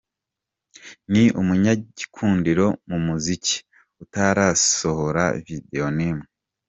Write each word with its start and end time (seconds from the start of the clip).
Ni 1.11 1.23
umunyagikundiro 1.41 2.65
mu 2.89 2.97
muziki 3.05 3.55
utarasohora 4.03 5.23
video 5.45 5.87
n’imwe. 5.97 6.25